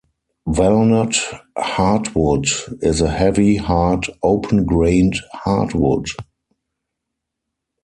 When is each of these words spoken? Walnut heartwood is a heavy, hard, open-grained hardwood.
Walnut 0.47 1.19
heartwood 1.55 2.79
is 2.83 3.01
a 3.01 3.11
heavy, 3.11 3.57
hard, 3.57 4.07
open-grained 4.23 5.17
hardwood. 5.31 6.07